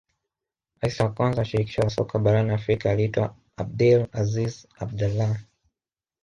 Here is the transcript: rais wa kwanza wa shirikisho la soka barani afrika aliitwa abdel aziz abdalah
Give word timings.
rais 0.81 0.99
wa 0.99 1.13
kwanza 1.15 1.39
wa 1.41 1.45
shirikisho 1.45 1.81
la 1.81 1.89
soka 1.89 2.19
barani 2.19 2.51
afrika 2.51 2.91
aliitwa 2.91 3.35
abdel 3.57 4.07
aziz 4.13 4.65
abdalah 4.79 5.39